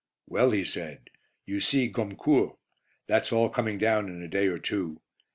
"Well," 0.25 0.49
he 0.49 0.63
said, 0.63 1.11
"you 1.45 1.59
see 1.59 1.87
Gommecourt; 1.87 2.57
that's 3.05 3.31
all 3.31 3.49
coming 3.49 3.77
down 3.77 4.09
in 4.09 4.23
a 4.23 4.27
day 4.27 4.47
or 4.47 4.57
two. 4.57 4.99